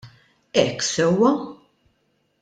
Hekk 0.57 0.79
sewwa! 0.85 1.31